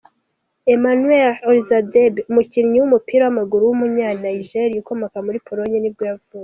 [0.75, 6.35] Emmanuel Olisadebe, umukinnyi w’umupira w’amaguru w’umunyanigeriya ukomoka muri Pologne nibwo yavutse.